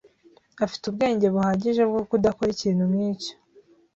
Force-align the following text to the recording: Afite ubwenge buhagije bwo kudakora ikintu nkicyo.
Afite 0.65 0.83
ubwenge 0.87 1.27
buhagije 1.33 1.81
bwo 1.89 2.01
kudakora 2.09 2.49
ikintu 2.55 2.83
nkicyo. 2.91 3.33